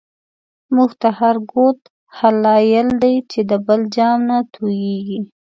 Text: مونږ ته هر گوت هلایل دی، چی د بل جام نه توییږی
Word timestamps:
مونږ 0.75 0.91
ته 1.01 1.09
هر 1.19 1.35
گوت 1.51 1.79
هلایل 2.19 2.87
دی، 3.01 3.15
چی 3.31 3.39
د 3.49 3.51
بل 3.65 3.81
جام 3.95 4.19
نه 4.29 4.37
توییږی 4.53 5.19